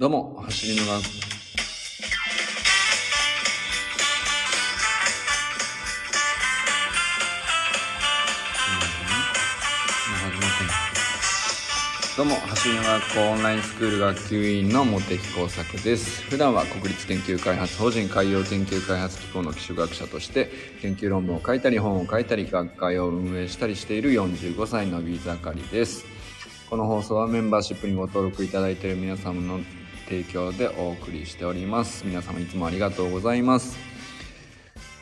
[0.00, 1.02] どうも、走りの学
[12.16, 16.22] どうも、走りの学校オンラインスクール学級委員の茂木耕作です。
[16.30, 26.06] 普段は国立研究開発法人海洋研究開発機構の基礎学者として、研究論文を書いたり、本を書いたり、学会を運営したりしている45歳のビーザカリです。
[26.70, 29.60] この放送はメンバーシップにご登録いただいている皆様の
[30.10, 32.04] 提供でお送りしております。
[32.04, 33.78] 皆様いつもありがとうございます。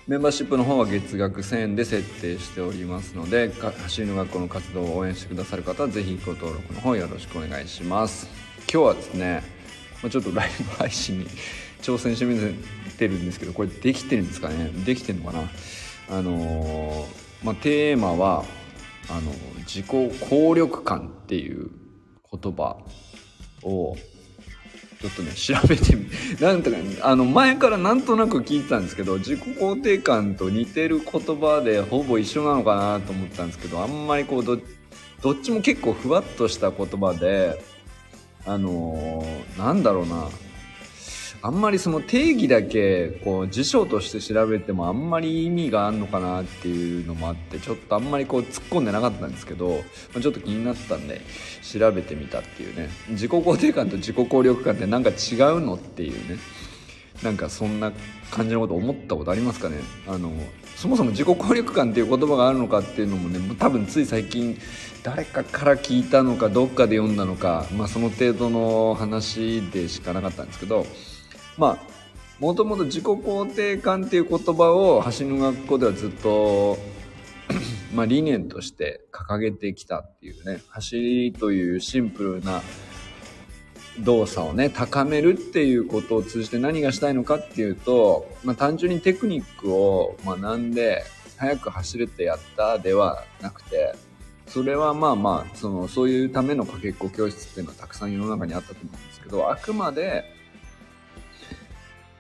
[0.06, 8.29] メンバーシップの方は月額1000円で設定しておりますので、走りの学校の活動を応援してくださる方はぜひご登録の方よろしくお願いします。
[8.70, 9.42] 今日はですね、
[10.10, 11.27] ちょっとライブ配信に
[11.80, 12.38] 挑戦してみ
[12.98, 14.66] てるんですけど、これできてるんですかね？
[14.84, 15.48] できてるのかな？
[16.10, 17.06] あのー
[17.45, 18.45] まあ、テーマは、
[19.09, 19.87] あの、自己
[20.29, 21.70] 効力感っていう
[22.30, 22.77] 言葉
[23.62, 23.96] を
[25.01, 26.09] ちょっとね、調べてみ、
[26.41, 34.59] なんとか、ねあの、前からなんとなく聞いてたんですけど、自己肯定感と似てる言葉でほぼ一緒なのかなと思ったんですけど、あんまりこう、ど、
[35.23, 37.63] どっちも結構ふわっとした言葉で、
[38.45, 40.29] あのーなんだろうな、
[41.40, 49.82] あんまりその定義だけこう辞書として調べてもあんまり意味があんのかなっていうのもあってちょっとあんまりこう突っ込んでなかったんですけど、
[50.14, 51.20] ま、ちょっと気になってたんで
[51.62, 52.90] 調べてみたっていうね。
[53.10, 55.14] 自己肯定感と自己効力感ってなんか違う
[55.60, 56.38] のっていうね。
[57.22, 57.90] なんかそんな
[58.30, 59.78] 感じのこと思ったことありますかね？
[60.06, 60.30] あの
[60.76, 64.56] そもそも自己効力感っていう言葉があるのかっていうのもね多分つい最近
[65.03, 70.86] 誰かから聞いたのかどっかで読んだのか、まあ、その程度の話でしかなかったんですけど
[71.59, 71.98] まあ
[72.38, 76.78] もともと自己肯定感っていう言葉を橋の学校ではずっと
[77.92, 82.62] まあ理念として掲げてきたっていうね走りというシンプルな
[84.00, 91.03] 動作をね高めるっていうことを通じて何がしたいのかっていうと、まあ、単純にテクニックを学んで
[91.37, 93.94] 速く走れてやったではなくて
[94.47, 100.38] それはまあまあそのそういうためのかけっこ教室っていうのはたくさん世の中にあったと思うんですけどあくまで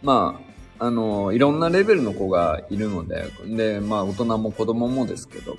[0.02, 0.48] まあ
[0.86, 5.58] あのいろんなレベルの子がいるのででまあ大人も子供もですけど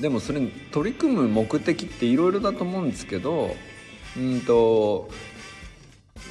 [0.00, 3.54] でもそれに取り組む目的っていろいろだと思うんですけど
[4.16, 5.08] うんと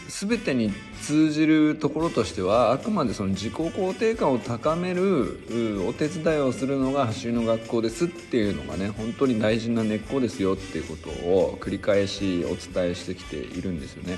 [0.10, 0.72] 全てに
[1.02, 5.40] 通じるところとしてはあくまでその自己肯定感を高める
[5.88, 14.18] お手伝いをするのが走りの学校ですっていうのがね本当に大事な根っこですよっていうことを繰り返しお伝えしてきているんですよね。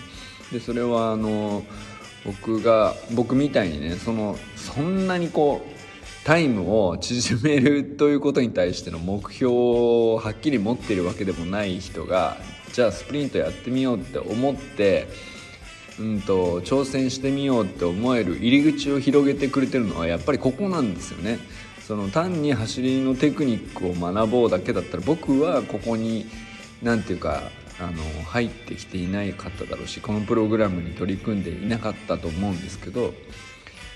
[0.51, 1.63] でそれはあの
[2.25, 5.79] 僕が僕みたいにねそのそんなにこう
[6.25, 12.37] タイムを縮めるということに対しての目標をはっきり持ってるわけでもない人が
[12.73, 15.07] じゃあスプリントやってみようって思って
[15.99, 21.39] うんと挑戦してみようって思える入り口を広げてくれてるのはやっぱりここなんですよね。
[21.85, 26.27] その単に走りのテクニックを学ぼうだけだったら僕はここに
[26.83, 27.41] 何ていうか
[27.79, 33.13] あの入ってきていないかっただろうしこのプログラムに取り組んでいなかったと思うんですけど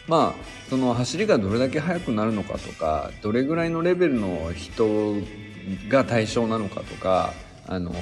[0.07, 5.15] まあその走りがどれだけ速くなるのかとかどれぐらいのレベルの人
[5.89, 7.33] が対象なのかとか
[7.67, 7.93] あの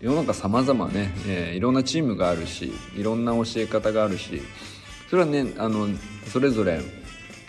[0.00, 4.42] 世の中様々ね、えーいろんなチームがあるしいろんな教え方があるし
[5.08, 5.88] それはねあの
[6.26, 6.80] それぞれ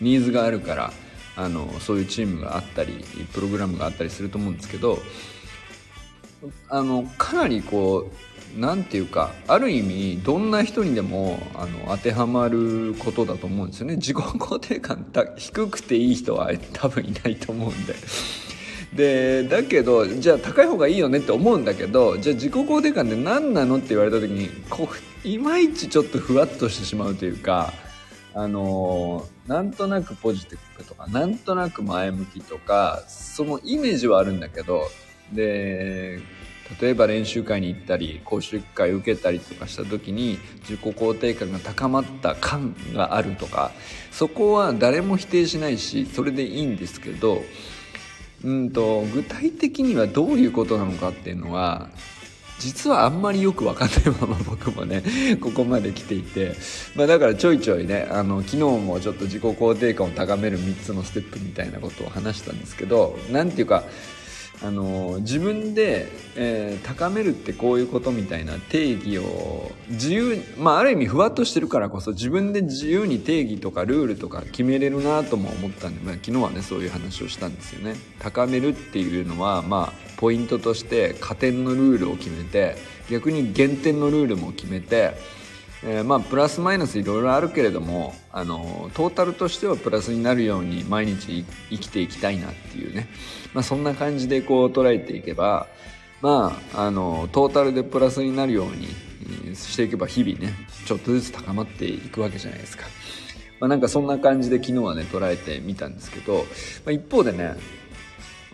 [0.02, 0.94] ニーズがあるから
[1.36, 3.04] あのそういうチームがあったり
[3.34, 5.00] プログラムがあったりすると思うんですけど
[6.70, 8.10] あのかなりこ
[8.58, 17.96] うなんていうかある意味どんな人にでもあの当てはまることだと思うんですよね自己肯定感た低くていい人は多分いないと思うんで。
[18.94, 24.88] でだけどじゃあ高い方がいいよねって思うんだけどじゃあ自己肯定感って何なのって言われた時にこ
[25.24, 27.74] ういまいちちょっとふわっとしてしまうというか
[28.36, 34.88] あのーなんとなくポジティブとかなんとなく前向きとかそのイメージはあるんだけど
[35.32, 36.20] で
[36.82, 43.72] 例えば練習会に行ったり講習会受けたりとかした時に自己肯定感が高まった感があるとか
[44.12, 47.44] そこは誰も否定しないしそれでいいんですけど
[48.44, 51.90] うんと具体的にはどういうことなのかっていうのは
[52.60, 55.04] 実はあんまりよく分かんないまま 僕もね
[55.42, 56.56] ここまで来ていて、
[56.96, 63.84] まあ、だからちょいちょいねあの昨日もちょっと自己肯定感を高める3つのステップみたいなことを話したんですけどなんていうか
[64.64, 77.96] あの自分で、えー高めるってこういうことみたいな定義を自由まあある意味ふわっとしてるからこそ自分で自由に定義とかルールとか決めれるなとも思ったんで、まあ、昨日はねそういう話をしたんですよね。
[78.20, 82.76] 高めるっていうのはまあポイントとして加点のルールを決めて
[83.10, 85.14] 逆に減点のルールも決めて
[85.86, 93.08] えー、まあプラスマイナスいろいろあるけれどもあのトータルとしてはプラスになるように毎日生きていきたいなっていうね、
[93.54, 95.68] まあ、そんな感じでこう捉えていけば
[96.22, 100.54] まああのトータルでプラスになるようにしていけば日々ね
[100.86, 102.86] ちょっとずつ高まっていくわけじゃないですか。
[103.60, 106.40] まあ、なんかそんな感じで昨日はね捉えてみたんですけど、
[106.86, 107.56] まあ、一方でね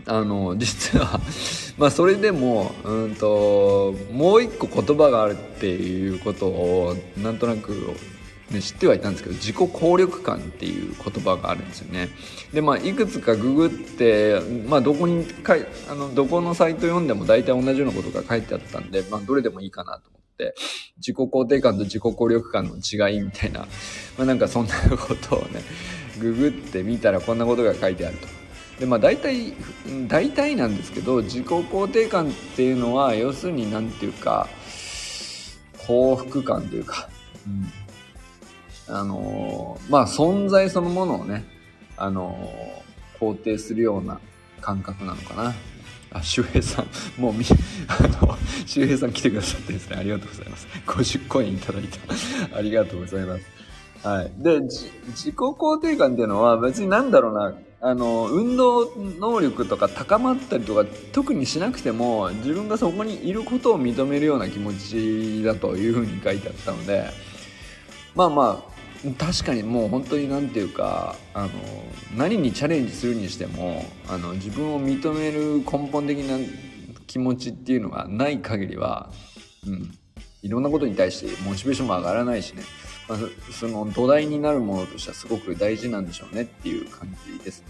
[0.05, 1.19] あの実は
[1.77, 7.95] まあそれでもうんともう一個言葉があるっていうことをなんとなく、
[8.51, 12.09] ね、知ってはいたんですけど自己効力感っていう言葉があるんですよね。
[12.53, 20.55] でまあいくつかググって、まあ、どこにかいあのどこのサイト読んでも大体同じようなことが書いてあったんで、まあ、どれでもいいかなと思って
[20.97, 23.61] 自己肯定感と自己効力感の違いみたいな、
[24.17, 25.61] まあ、なんかそんなことをね
[26.19, 28.38] ググってみたらこんなことが書いてあると。
[28.79, 29.53] でまあ大体
[30.07, 34.47] 大体なんですけど自己肯定感っていうのは要するに何て言うか
[35.85, 37.09] 幸福感というか、
[38.87, 41.43] うん、あのまあ存在そのものをね
[41.97, 42.37] あの
[43.19, 44.19] 肯定するような
[44.61, 45.53] 感覚なのかな。
[46.11, 46.87] あ、周平さん、
[47.21, 47.45] もうみ、
[47.87, 48.35] あの、
[48.65, 50.67] 周平さん来てくださってですね、ありがとうございます。
[50.87, 52.57] 50コインいただいた。
[52.57, 53.45] ありがとうございます。
[54.07, 54.31] はい。
[54.37, 54.89] で、自
[55.31, 67.09] 己肯定感っていうのは別になんだろうな、あの運動能力とか高まったりとか特にしなくても自分がそこにいることを認めるような気持ちだというふうに書いてあったので
[68.15, 68.79] まあまあ
[69.17, 71.49] 確かにもう本当に何て言うかあの
[72.17, 76.37] 何にチャレンジするにしてもあの自分を認める根本的な
[77.07, 79.09] 気持ちっていうのがない限りは、
[79.65, 79.97] うん、
[80.41, 82.63] いろんなことに対してモチベーションも上がらないしね。
[83.09, 83.19] まあ、
[83.51, 87.63] その土台になるものとしてはすごく大事なんでしょうねっていう感じです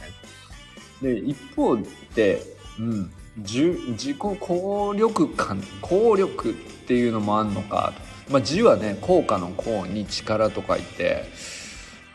[1.01, 1.13] ね。
[1.13, 1.77] で、一方
[2.13, 2.41] で、
[2.77, 7.93] うん、自己効力感、効力っていうのもあんのか。
[8.29, 11.23] まあ、字はね、効果の効に力と書いて、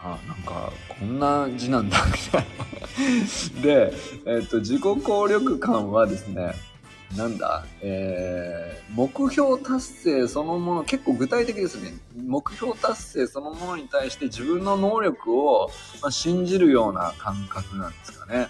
[0.01, 2.47] あ、なんか、こんな字なんだ、みたい
[3.57, 3.63] な。
[3.63, 3.93] で、
[4.27, 6.55] えっ、と、自己効力感はですね、
[7.17, 11.95] なんだ、えー、目標達成そのもの、結構具体的ですね。
[12.27, 15.71] 目標達成そのものに対して自分の能力を、
[16.03, 18.49] ま、信じるような感覚なんですかね。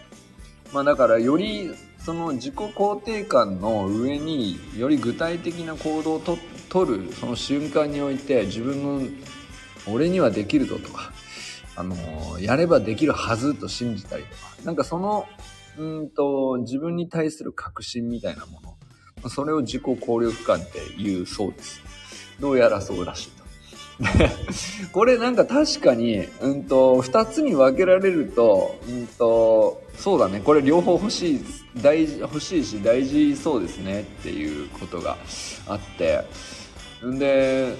[0.73, 6.37] まあだからよりその自己肯定感の上により具体的な行動をと
[6.69, 9.09] 取るその瞬間において自分の
[9.87, 11.12] 俺にはできるぞとか、
[11.76, 11.97] あの
[12.41, 15.26] やればできるはずと信じたりとか、なんかその
[15.76, 19.29] うんと、自分に対する確信みたいなもの。
[19.29, 21.81] それを自己効力感って言うそうです。
[22.38, 23.33] どうやらそうらしい。
[24.93, 31.44] これなんか確かに、うんと、二つに分けられると、うんと、そうだね、これ両方欲しい、
[31.81, 35.17] 大事、欲しいし大事そうですねっていうことが
[35.67, 36.25] あって、
[37.06, 37.75] んで、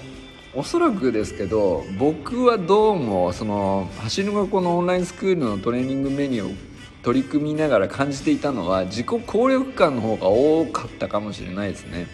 [0.53, 6.55] おそらくですけど、僕はどうも、その、走る学校のオンラインスクールのトレーニングメニューを
[7.03, 12.07] 取り組みながら感じていたのは自己効力感の方が多かったかもしれないですね。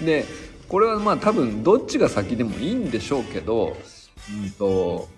[0.00, 0.24] で
[0.68, 3.76] これはまあ多分どっちが先でもいいんでしょうけど、
[4.42, 5.08] うんと、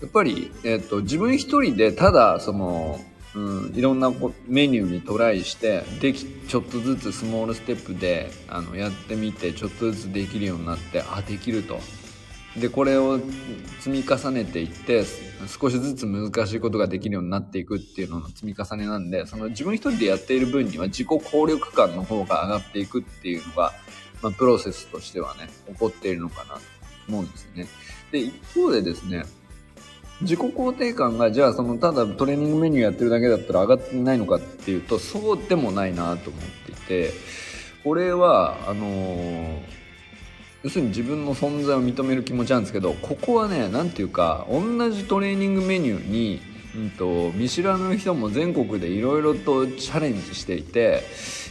[0.00, 3.00] やっぱり、えっ、と、自分一人でただその、
[3.34, 4.10] うん、いろんな
[4.46, 11.78] メニューにトライしてできちょっとずつスモールステップであのやってみてちょっとずつできるようになってあできると。
[12.60, 13.18] でこれを
[13.80, 15.04] 積み重ねていって
[15.46, 23.72] 少しずつ難しいことができるようになっていくっていうのの積み重ねなんでその自分一人でやっている分には自己効力感の方が上がっていくっていうのが、
[24.22, 26.60] まあ、プロセスとしてはね起こっているのかなと
[27.08, 27.66] 思うんですよね。
[28.10, 29.24] で一方でですね
[30.20, 37.12] 自己肯定感がじゃあそのただトレーニングメニューやってるだけだったら上がってないのかっていうとそうでもないなと思っていて
[37.84, 39.87] これはあのー
[40.62, 46.40] 要するに自分の存在を認める気持ちなんですけどここはね何ていうか同じトレーニングメニューに、
[46.76, 51.02] うんと、見知らぬ人も全国でいろいろとチャレンジしていて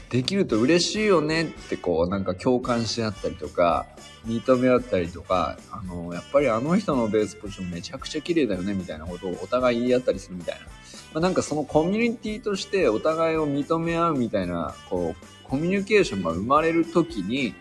[0.09, 3.85] できると嬉しいよねってこうなんか共感し合ったりとか
[4.25, 10.69] 認め合ったりとかあのやっぱりあの人のベースポジションめちゃくちゃ綺麗だよねみたいなことをお互い言い合ったりするみたいな、ま
[11.15, 17.53] あ、なんかそのコミュニティとしてお互いを認め合うみたいなこうコミュニケーションが生まれる時に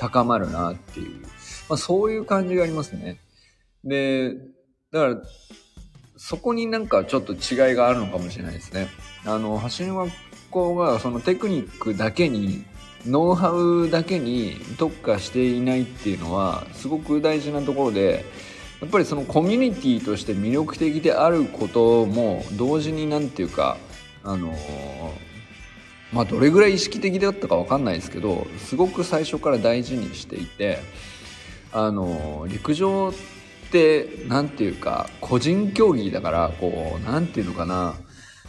[0.00, 1.20] 高まるなっていう、
[1.68, 3.18] まあ、そういう感じがありますね。
[3.84, 4.34] で、
[4.90, 5.16] だから、
[6.16, 8.88] そこになんかちょっと違いがあるのかもしれないですね。
[9.24, 10.12] あの、橋の学
[10.50, 12.64] 校がそのテクニックだけに、
[13.06, 18.24] ノウハウだけに特化していないっていうのは、すごく大事なところで、
[18.80, 23.76] やっぱりそのコミュニティとして魅力的であることも同時になんていうか、
[24.24, 24.54] あの
[26.12, 30.80] まあどれぐらい意識的だったか分かんないですけどすごく最初から大事にしていて
[31.72, 33.12] あの陸上っ
[33.70, 37.94] て何ていうか個人競技だからこう何ていうのかな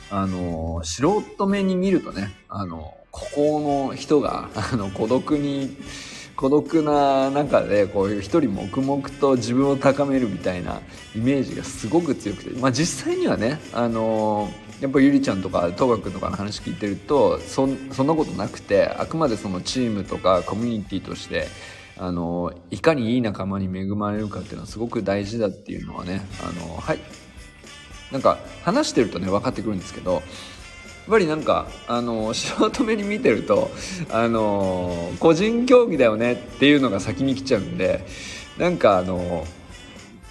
[0.10, 5.78] あの素人目に見るとねあのここの人があの孤独に
[6.36, 10.82] 孤独な中でこういう一人黙々と自分を高めるみたいな
[11.16, 14.50] イメージがすごく強くて、まあ、実際にはねあの
[14.82, 21.48] やっぱゆりちゃんとか戸川君とかの話聞いてるとそそんなことなくてあくまでそのチームとかコミュニティとして
[21.98, 27.00] あのいかにいい仲間に恵まれるかっていうのはすごく大事だっていうのはねあのはい。
[28.12, 30.24] なんか話してるとね分かってくるんですけどやっ
[31.10, 33.72] ぱりなんかあの素人目に見てると
[34.12, 38.06] あの個人競技だよねっていうのが先に来ちゃうんで
[38.58, 39.46] なんかあの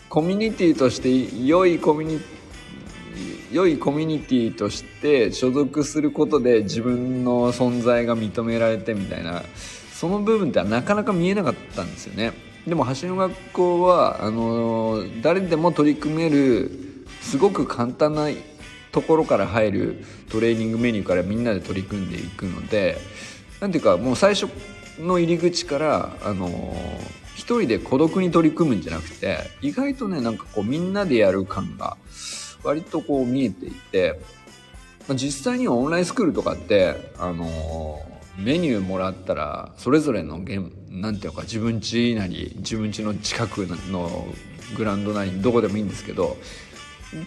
[0.08, 2.39] コミュニティとして良いコミュニティ
[3.50, 9.42] 良いコミュニティとして所属することで自分の存在が認められてみたいな
[9.92, 12.32] その部分ってなかなか見えなかったんですよね。
[12.66, 16.70] でも橋の学校はあの誰でも取り組める
[17.20, 18.28] すごく簡単な
[18.92, 22.98] ところから入るトレーニングメニューからみんなで取り組んでいくので
[23.60, 24.48] なんていうかもう最初
[24.98, 26.74] の入り口からあの
[27.34, 31.96] 一人で孤独に取り組むんじゃなくて意外とねなんかこうみんなでやる感が
[32.62, 34.20] 割とこう見えていて、
[35.08, 44.26] まあ、実際にはオンラインスクールとかって、あのー、メニューもらったら、それぞれのゲ、なんていうか、自分家なり、自分家の近くの
[44.76, 46.36] グラウンドなり、どこでもいいんですけど、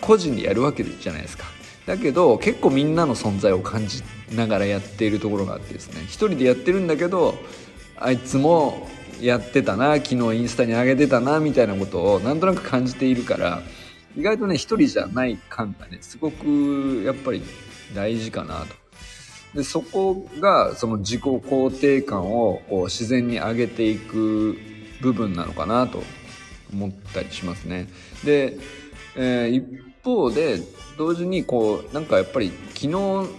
[0.01, 1.45] 個人でやるわけじゃないですか。
[1.85, 4.01] だけど、結構みんなの存在を感じ
[4.33, 7.35] ながらやっているところがあってですね、一人でやってるんだけど、
[7.97, 8.87] あいつも
[9.21, 13.61] やってたな、昨日インスタに上げてたな、みたいなことをなんとなく感じているから、
[14.15, 17.41] 意外とね、一人じゃない感がね、すごくやっぱり
[17.96, 18.75] 大事かなと。
[19.55, 24.58] で、そこがその自己肯定感をこう自然に上げていく
[25.01, 26.03] 部分なのかなと
[26.72, 27.88] 思ったりしますね。
[28.24, 28.58] で、
[29.15, 30.60] えー、方で、
[30.98, 32.89] 同時にこう、なんかやっぱり昨日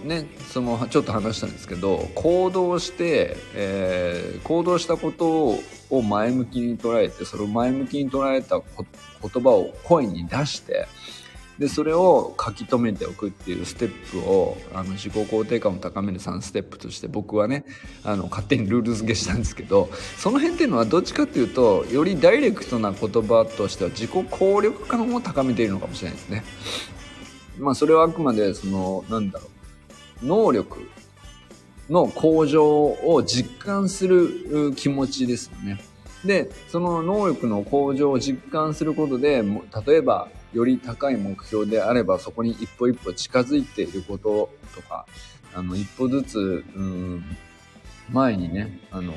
[0.05, 10.87] ね、そのちょっと話したんですけど、行動して、えー、行動したことを前向きに捉えて、それを前向きに捉えた言葉を声に出して、
[11.59, 17.63] で、それを書き留めておくっていうステップを、あの、自己肯定感を高める3ステップとして僕はね、
[18.03, 26.43] あの、勝手にルール付けしたんですけど、その辺っていうのはどっちかっていうと、よりダイレクトな言葉としては自己効力感を高めているのかもしれないですね。
[27.57, 29.47] まあ、それはあくまで、その、なんだろ
[30.23, 30.89] う、能力
[31.89, 35.79] の向上を実感する気持ちですよね。
[36.25, 39.43] で、その能力の向上を実感することで、
[39.85, 45.05] 例えば、より高い目標であれば、そこに一歩一歩近づいていることとか、
[45.53, 47.25] あの、一歩ずつ、うん、
[48.09, 49.13] 前にね、あの、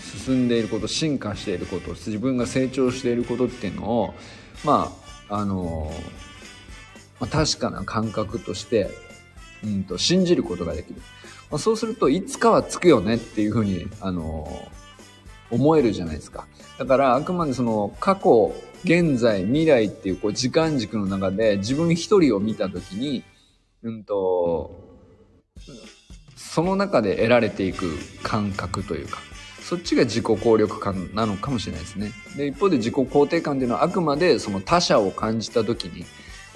[0.00, 4.14] 進んでいること、進化していること、自分が成長していることっていうのを、
[4.64, 4.92] ま
[5.28, 5.92] あ、あの、
[7.20, 8.90] まあ、確かな感覚として、
[9.64, 11.00] うんと、信じることができる。
[11.48, 14.68] まあ、そうすると、いつかはつくよねっていうふうに、あの、
[15.52, 16.46] 思えるじゃないですか。
[16.78, 18.52] だからあくまでその過去、
[18.84, 23.22] 現在、未来っていうこう時間軸の中で自分一人を見たときに、
[23.82, 24.70] うんと、
[26.36, 29.18] その中で得られていく感覚というか、
[29.60, 32.12] そっちが自己効力感なのかもしれないですね。
[32.36, 36.04] で、一方で自己肯定感っていうのはあくまでその他者を感じたときに、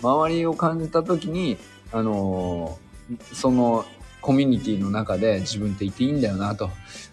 [0.02, 1.56] 周りを感じたときに、
[1.92, 3.84] あのー、その
[4.20, 6.70] コミュニティの中で自分っていていいんだよなと、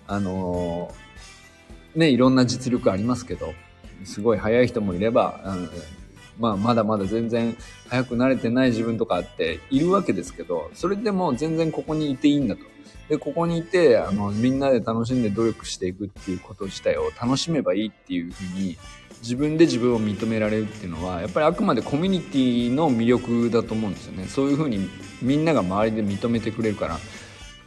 [0.07, 3.53] あのーね、いろんな実力ありますけど、
[4.05, 5.69] すごい速い人もいれば、うん、
[6.39, 7.55] まあ、まだまだ全然
[7.89, 12.61] 速くなれてない自分とかっているわけですけど、それでも全然ここにいていいんだと。
[13.09, 18.77] で、ここにいて、あの、みんなで楽しんで努力していくっていうこと自体を楽しめばいいっていうふうに、
[19.21, 24.25] 自分で自分を認められるっていうのは、やっぱりあくまでコミュニティの魅力だと思うんですよね。
[24.25, 24.89] そういうふうに
[25.21, 26.99] みんなが周りで認めてくれるから。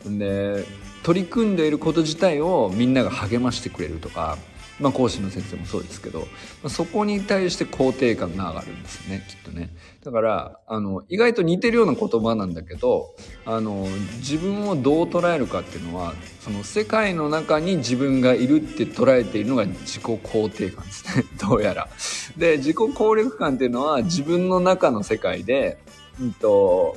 [0.06, 0.64] で、
[1.02, 4.36] 取り組んでいること自体をみんなが励ましてくれるとか、
[4.78, 6.26] まあ、講師の先生もそうですけど、ま
[6.64, 9.70] あ、そこに対して肯定感が上がるんですねきっとね
[10.04, 13.14] だからあの意外と似てるような言葉なんだけど
[13.44, 13.86] あの
[14.18, 21.88] 自分をどう捉えるかっていうのはその世界の中に自分がいるって捉えているのが自己肯定感ですね どうやら。
[22.36, 25.78] で自己効力感っていうのは自分の中の世界で、
[26.20, 26.96] うんと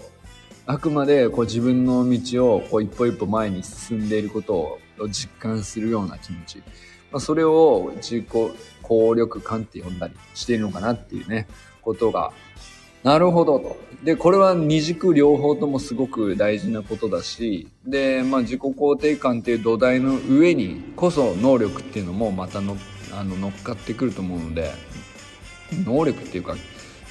[0.66, 4.54] あくまでこう自分の道をこう一歩一歩前に進んでいること
[5.00, 6.62] を実感するような気持ち。
[7.12, 8.26] まあ、それを自己
[8.82, 11.48] 効力感って呼んだりしているのかなっていうね、
[11.82, 12.32] ことが、
[13.04, 13.78] なるほどと。
[14.04, 22.78] で、これは二軸両方ともすごく大事なことだし、で、まあ自己肯定感っていう土台の上にこそ能力っていうのもまたの
[23.12, 24.72] あの乗っかってくると思うので
[25.86, 26.56] 能力っていうか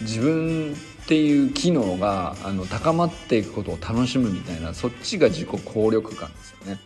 [0.00, 6.80] 自分っていう機能があの高まっていくことを楽しむみたいなそっちが自己効力感ですよね。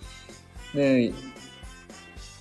[0.74, 1.12] で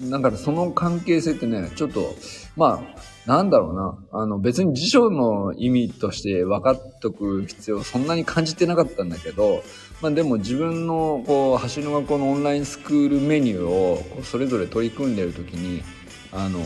[0.10, 2.15] だからその関係性ってねちょっと
[2.55, 4.22] まあなんだろうな。
[4.22, 9.63] あの別に辞書の意味として分かっとく必要そんなに感じてなかったんだけど、
[10.01, 15.84] まあでも自分のこう、橋の学校のオンラインスクールメニューをそれぞれ取り組んでる時に、
[16.31, 16.60] あの、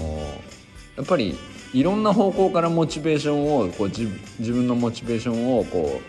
[0.96, 1.38] やっぱり
[1.74, 4.08] いろんな方向からモチベーションを、こう自
[4.54, 6.00] 分のモチベーションをこ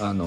[0.00, 0.26] う、あの、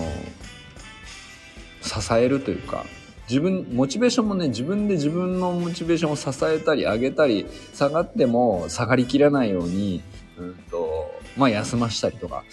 [1.82, 2.86] 支えるというか、
[3.34, 10.04] 自分、モチベーションもね、自分で自分のモチベーションを支えたり、上げたり、下がっても下がりきらないように、
[10.38, 12.44] うんと、まあ休ましたりとか、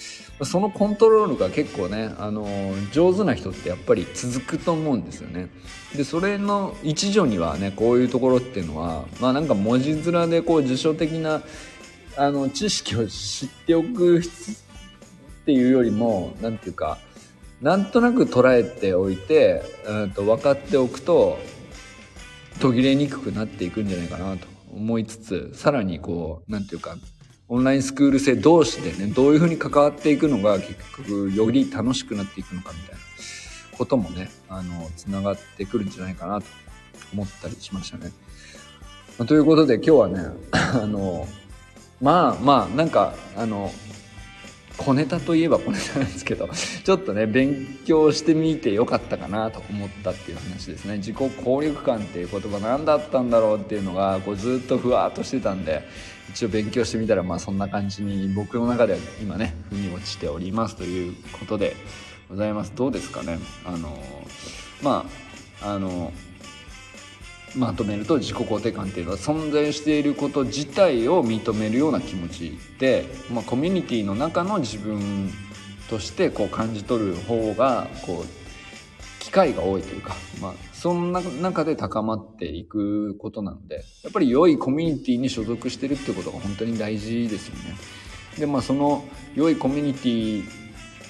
[0.43, 2.49] そのコントロールが結構ね、あの、
[2.93, 5.51] 上手な人ってやっぱり続くと思うんですよね。
[5.95, 11.43] で、それの一助にはね、こういうところっていうのは、まあなんか文字面でこう辞書的な、
[12.17, 14.23] あの、知識を知っておくっ
[15.45, 16.97] ていうよりも、なんていうか、
[17.61, 21.39] なんとなく捉えておいて、うんと分かっておくと
[22.61, 26.97] 途切れにくくなっていくんじゃないかなと思いつつさらにこうなんていうか
[27.49, 33.01] オンラインスクール生同士でねどういうふうに関わっていくのが結局より楽しくなっていくのかみたいな
[33.77, 36.47] こともねあのつながってくるんじゃないかなと
[37.13, 38.13] 思ったりしましたね。
[39.27, 40.21] ということで今日はね
[40.53, 41.27] あの
[42.01, 43.73] まあまあなんかあの
[44.83, 46.49] 小ネタといえば小ネタなんですけど、
[46.85, 50.97] ちょっとね、勉強してみてよかったかなと思ったっていう話ですね。
[50.97, 55.83] 自己効力感っていう言葉何だったんだろうっていうのが、こうずっとふわっとしてたんで、
[56.31, 61.77] 一応勉強してみたら、まあそんな感じに僕の中では今ね、腑に落ちておりますということで
[62.31, 62.73] ございます。
[62.75, 63.39] どうですかね？
[63.67, 64.03] あの、
[64.83, 65.05] ま
[65.61, 66.11] あ、あの、
[67.57, 75.33] まとめると自己肯定感っていうのは存在していること自体を認めるような気持ちで、まあ、コミュニティの中の自分
[75.89, 87.77] としてこう感じ取る方がこう機会が多いというか、まあ、そんな中で高まっていくことなのでやっぱり良いコミュニティに所属してるってことが本当に大事ですよね。
[88.39, 90.45] でまあその良いコミュニティ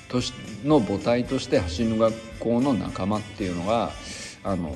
[0.09, 0.33] とし
[0.65, 3.91] の母体として走の学校の仲間っていうのが
[4.43, 4.75] あの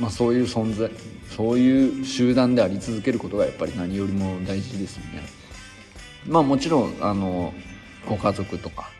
[0.00, 0.90] まあ、そういう存在
[1.28, 5.22] そういう集団であり続けることがやっぱり何よりも大事ですよね。
[6.26, 7.52] まあもちろんあの
[8.06, 8.90] ご家族とか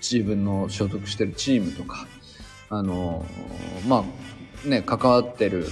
[0.00, 2.06] 自分の所属してるチームとか
[2.70, 3.24] あの
[3.86, 4.04] まあ
[4.64, 5.66] ね関わってる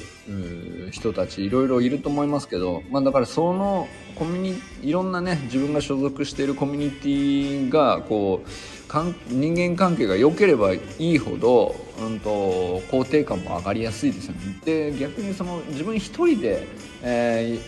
[0.90, 14.60] 人たちいろいろいると思いますけど、まあ、だからそのコミュニいろんなね自分が所属しているコミュニティがこうかん人間関係が良ければいいほど、うんと、肯定感も上がりやすいですよね。
[14.64, 16.66] で逆にその自分一人で、
[17.02, 17.58] え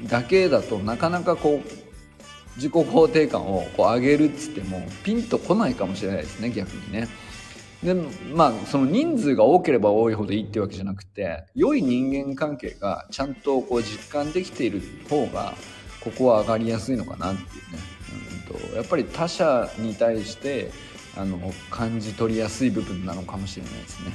[0.00, 1.84] ー、だけだとなかなかこう
[2.56, 7.08] 自己肯定感をこう上げるっつってもピンとこないかもしれないですね逆にね。
[7.84, 7.94] で
[8.32, 15.54] まあその人数が多ければ多いほどいいってわけじゃなくて良い人間関係がちゃんとこう実感できている方が
[16.00, 17.94] ここは上がりやすいのかなっていうね。
[18.44, 20.70] とやっぱり他者に対して
[21.16, 21.38] あの
[21.70, 24.12] 感じ取りやすい部分なのかもしれないですね。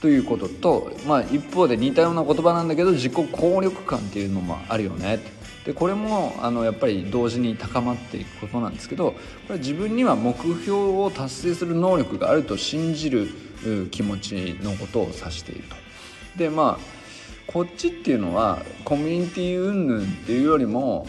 [0.00, 5.20] ということと、まあ、一方で似たような言葉なんだけど自己効力感っていうのもあるよね
[5.64, 9.12] でこれもあのやっぱり同時に高まっていくことなんですけど
[9.46, 13.28] これ自分には目標を達成する能力があると信じる
[13.90, 15.76] 気持ちのことを指していると。
[16.36, 17.02] でまあ
[17.46, 21.06] こっちっていうのはコミュニティ云々っていうよりも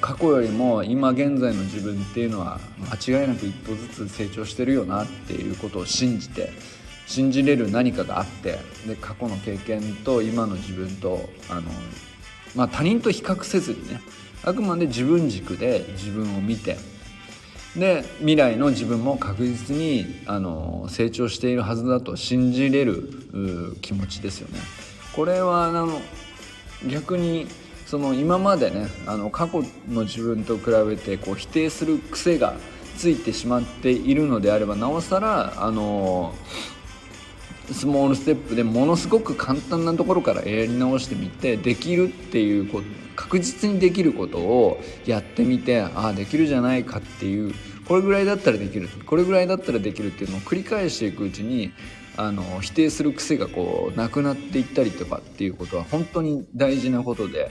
[0.00, 6.52] 過去よりも今現在の自分っていうのは間違いなく一歩ずつ成長してるよなっていうことを信じて
[7.06, 11.62] 信じれる何かがあってで過去の経験と今の自分とあの、
[12.54, 14.00] まあ、他人と比較せずにね
[14.44, 16.76] あくまで自分軸で自分を見て
[17.76, 24.60] で未来の自分も確実にあの成長しているはずだと信じれる気持ちですよね。
[25.14, 26.00] これはあの
[26.86, 27.46] 逆に
[27.86, 32.54] その今までねあの過去の自分と比べてこう否定する癖が
[32.98, 36.34] ついてしまっているのであればなおさらあの
[37.70, 47.54] スモールステップでものすごく簡単なところからやり直してみてできるっていうこと確実にできることをやってみてああできるじゃないかっていう
[47.86, 51.72] これぐらいだったらできるこれぐらいだったらできるっていうのを繰り返していくうちに
[52.16, 57.50] あの否定する癖がこうなくなっていったりとかっていうことは本当に大事なことで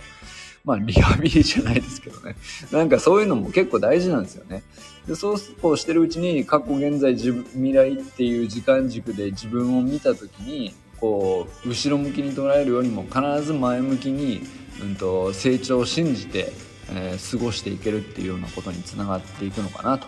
[0.63, 2.35] まあリハビリじゃないですけどね
[2.71, 4.63] なんかそういうのも結構大事なんですよね
[5.07, 14.41] でそうこうしてるうちに過去現在自分未来っていう時間軸で自分を見た時にこう後ろ向きに捉えるよりも必ず前向きに、
[14.81, 16.51] うん、と成長を信じて、
[16.91, 20.07] えー、過ごしていけるっていうようなことにつながっていくのかなと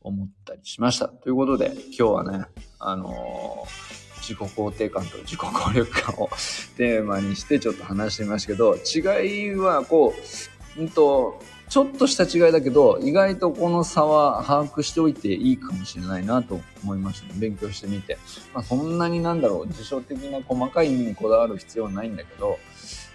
[0.00, 1.08] 思ったりしました。
[1.08, 2.46] ということで今日はね、
[2.78, 6.30] あのー自己肯定感と自己効力感を
[6.76, 10.14] テーマにしてちょっと話してみましたけど、違いはこ
[10.78, 17.34] う、うんと、ちょっとした違いだけど、意外とこの差は把握しておいていいかもしれないなと思いましたね。
[17.38, 18.18] 勉強してみて。
[18.54, 22.58] まあ、そんなになんだろう、辞書的な細かい意味にこだわる必要はないんだけど、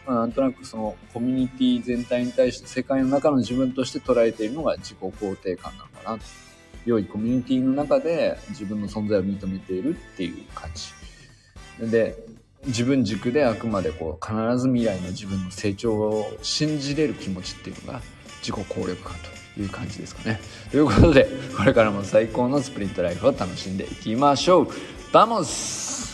[0.08, 6.47] まあ、なんとなくそのコミュニティ全体に対して世界の中の自分として捉えているのが自己肯定感なのかなと。
[6.88, 10.94] 良いコミュニティの中で自分の存在を認めているっていう価値。
[11.80, 12.16] で
[12.66, 18.02] 自分軸であくまでこう必ず未来の自分の成長を信じれる気持ちっていうのが
[18.42, 19.16] 自己効力感
[19.56, 20.40] という感じですかね。
[20.72, 24.68] ということでこれからも最高のスプリントライフを楽しんでいきましょう
[25.12, 26.07] vamos